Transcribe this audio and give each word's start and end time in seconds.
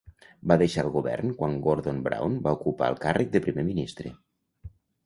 Va 0.51 0.55
deixar 0.61 0.85
el 0.85 0.89
Govern 0.95 1.35
quan 1.41 1.53
Gordon 1.67 2.01
Brown 2.09 2.41
va 2.49 2.57
ocupar 2.61 2.91
el 2.95 2.99
càrrec 3.07 3.35
de 3.39 3.47
primer 3.49 3.71
ministre. 3.73 4.19